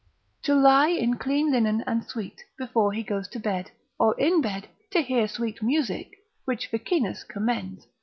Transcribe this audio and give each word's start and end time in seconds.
To 0.45 0.55
lie 0.55 0.87
in 0.87 1.17
clean 1.19 1.51
linen 1.51 1.83
and 1.85 2.03
sweet; 2.03 2.43
before 2.57 2.91
he 2.91 3.03
goes 3.03 3.27
to 3.27 3.39
bed, 3.39 3.69
or 3.99 4.19
in 4.19 4.41
bed, 4.41 4.67
to 4.93 5.03
hear 5.03 5.27
sweet 5.27 5.61
music, 5.61 6.15
which 6.45 6.65
Ficinus 6.71 7.23
commends, 7.23 7.81
lib. 7.83 7.89